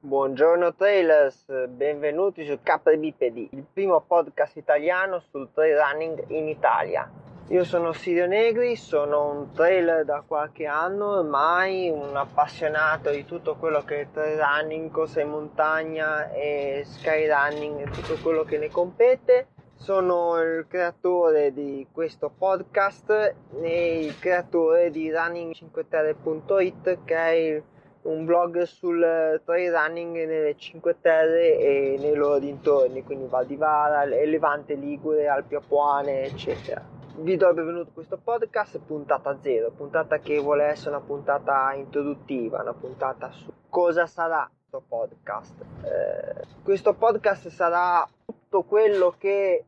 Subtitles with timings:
[0.00, 7.10] Buongiorno trailers, benvenuti su KBPD, il primo podcast italiano sul trail running in Italia.
[7.48, 13.54] Io sono Sirio Negri, sono un trailer da qualche anno ormai, un appassionato di tutto
[13.54, 18.68] quello che è trail running, corsa in montagna e skyrunning e tutto quello che ne
[18.68, 19.46] compete.
[19.78, 27.62] Sono il creatore di questo podcast e il creatore di running5terre.it che è
[28.02, 33.56] un blog sul trail running nelle Cinque Terre e nei loro dintorni, quindi Val di
[33.56, 36.82] Vara, Levante Ligure, Alpi Apuane, eccetera.
[37.18, 41.72] Vi do il benvenuto a questo podcast, puntata zero, puntata che vuole essere una puntata
[41.74, 45.54] introduttiva, una puntata su cosa sarà questo podcast.
[45.82, 49.64] Eh, questo podcast sarà tutto quello che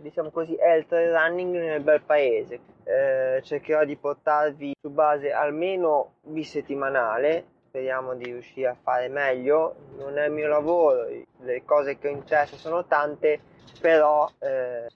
[0.00, 2.60] diciamo così è il trail running nel bel paese.
[2.84, 9.74] Eh, cercherò di portarvi su base almeno bisettimanale speriamo di riuscire a fare meglio.
[9.98, 11.08] Non è il mio lavoro
[11.40, 13.40] le cose che ho in testa sono tante
[13.80, 14.86] però eh,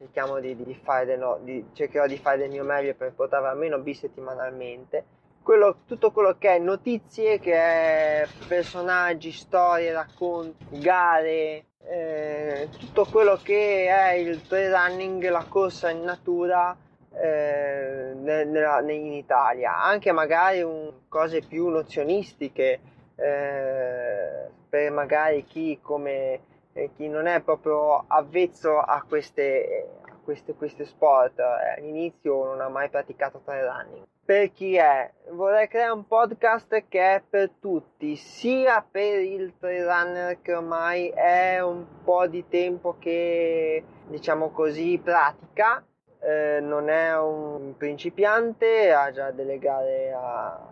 [0.40, 5.04] di, di fare no, di, cercherò di fare del mio meglio per portarvi almeno bisettimanalmente.
[5.42, 13.38] Quello, tutto quello che è notizie, che è personaggi, storie, racconti, gare, eh, tutto quello
[13.42, 16.76] che è il trail running, la corsa in natura
[17.14, 22.80] eh, nella, in Italia, anche magari un, cose più nozionistiche
[23.16, 26.40] eh, per magari chi come
[26.72, 29.88] eh, chi non è proprio avvezzo a queste,
[30.28, 34.06] queste, queste sport, eh, all'inizio non ha mai praticato trail running.
[34.26, 35.10] Per chi è?
[35.30, 41.08] Vorrei creare un podcast che è per tutti, sia per il trail runner che ormai
[41.08, 45.82] è un po' di tempo che diciamo così pratica
[46.20, 50.14] eh, non è un principiante, ha già delle gare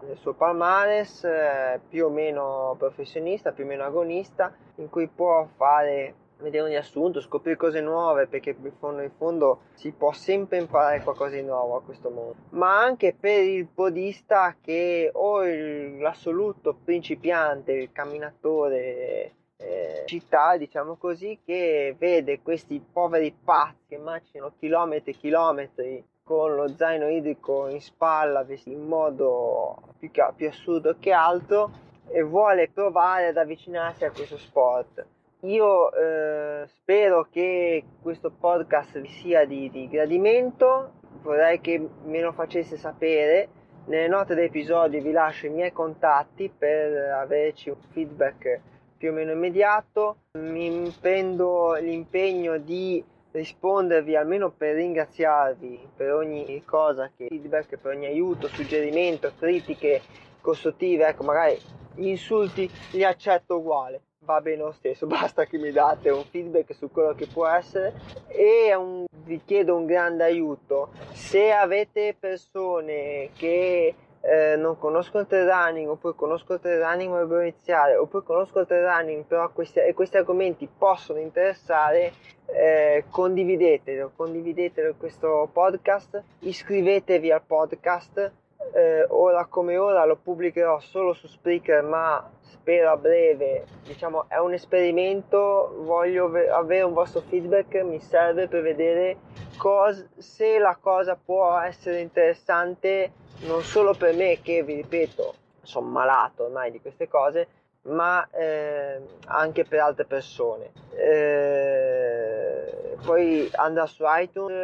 [0.03, 5.49] nel suo palmares, eh, più o meno professionista, più o meno agonista, in cui può
[5.57, 10.59] fare vedere un riassunto, scoprire cose nuove, perché in fondo, in fondo si può sempre
[10.59, 15.99] imparare qualcosa di nuovo a questo mondo, ma anche per il podista che o il,
[15.99, 24.53] l'assoluto principiante, il camminatore eh, città, diciamo così, che vede questi poveri pazzi che macinano
[24.59, 31.13] chilometri e chilometri con lo zaino idrico in spalla in modo più, più assurdo che
[31.13, 31.71] altro
[32.09, 35.07] e vuole provare ad avvicinarsi a questo sport.
[35.41, 42.33] Io eh, spero che questo podcast vi sia di, di gradimento, vorrei che me lo
[42.33, 43.49] facesse sapere.
[43.85, 48.61] Nelle note dell'episodio vi lascio i miei contatti per averci un feedback
[48.97, 50.17] più o meno immediato.
[50.39, 58.07] Mi prendo l'impegno di rispondervi almeno per ringraziarvi per ogni cosa che feedback, per ogni
[58.07, 60.01] aiuto, suggerimento, critiche
[60.41, 61.59] costruttive, ecco magari
[61.95, 66.75] gli insulti li accetto uguale, va bene lo stesso, basta che mi date un feedback
[66.75, 67.95] su quello che può essere
[68.27, 70.91] e un, vi chiedo un grande aiuto.
[71.13, 77.11] Se avete persone che eh, non conosco il trail running oppure conosco il trail running
[77.11, 82.13] ma voglio iniziare oppure conosco il trail running però questi, questi argomenti possono interessare
[82.47, 88.33] eh, condividetelo condividetelo questo podcast iscrivetevi al podcast
[88.77, 93.65] eh, ora come ora lo pubblicherò solo su Spreaker ma spero a breve.
[93.83, 99.17] Diciamo è un esperimento voglio avere un vostro feedback mi serve per vedere
[99.57, 103.13] cos- se la cosa può essere interessante
[103.47, 107.49] non solo per me che vi ripeto sono malato ormai di queste cose
[107.87, 110.71] ma eh, anche per altre persone.
[110.95, 114.55] Eh, poi andrà su iTunes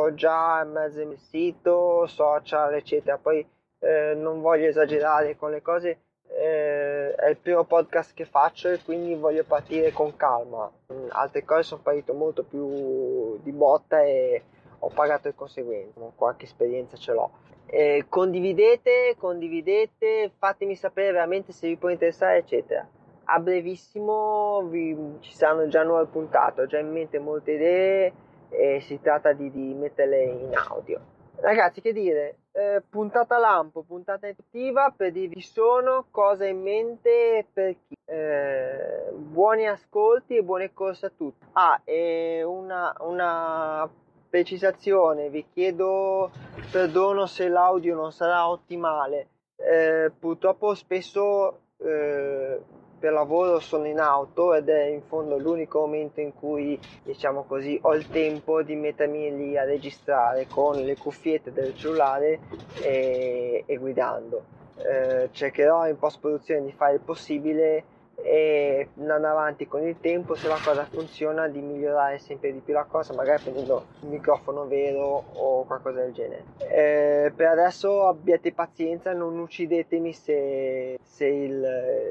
[0.00, 3.18] ho già mezzo il sito social eccetera.
[3.18, 3.46] Poi
[3.80, 5.98] eh, non voglio esagerare con le cose
[6.38, 10.70] eh, è il primo podcast che faccio e quindi voglio partire con calma.
[10.92, 14.42] Mm, altre cose sono partito molto più di botta e
[14.80, 17.30] ho pagato il conseguente qualche esperienza ce l'ho.
[17.66, 22.86] Eh, condividete, condividete, fatemi sapere veramente se vi può interessare, eccetera.
[23.28, 28.12] A brevissimo vi, ci saranno già nuove puntate, ho già in mente molte idee
[28.48, 31.00] e si tratta di, di metterle in audio.
[31.38, 37.76] Ragazzi, che dire, eh, puntata lampo, puntata attiva per dirvi sono, cosa in mente per
[37.86, 37.94] chi.
[38.06, 41.44] Eh, buoni ascolti e buone corse a tutti.
[41.52, 43.88] Ah, e una, una
[44.30, 46.30] precisazione, vi chiedo
[46.70, 49.28] perdono se l'audio non sarà ottimale.
[49.56, 52.60] Eh, purtroppo spesso eh,
[53.06, 57.78] per lavoro sono in auto ed è in fondo l'unico momento in cui, diciamo così,
[57.82, 62.40] ho il tempo di mettermi lì a registrare con le cuffiette del cellulare
[62.82, 64.42] e, e guidando.
[64.74, 67.84] Eh, cercherò in post produzione di fare il possibile
[68.26, 72.74] e andando avanti con il tempo se la cosa funziona di migliorare sempre di più
[72.74, 76.44] la cosa magari prendendo un microfono vero o qualcosa del genere.
[76.58, 81.60] Eh, per adesso abbiate pazienza non uccidetemi se, se il,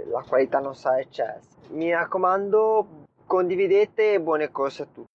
[0.09, 5.13] la qualità non sarà eccelsa mi raccomando condividete e buone corse a tutti.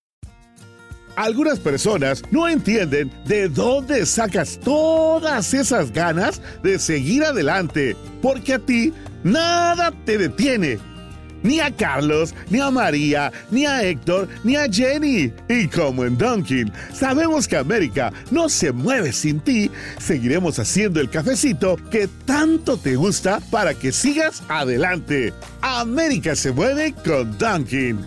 [1.17, 8.59] Algunas personas no entienden de dónde sacas todas esas ganas de seguir adelante, porque a
[8.59, 8.93] ti
[9.25, 10.79] nada te detiene.
[11.43, 15.33] Ni a Carlos, ni a María, ni a Héctor, ni a Jenny.
[15.49, 21.11] Y como en Dunkin, sabemos que América no se mueve sin ti, seguiremos haciendo el
[21.11, 25.33] cafecito que tanto te gusta para que sigas adelante.
[25.61, 27.99] América se mueve con Dunkin.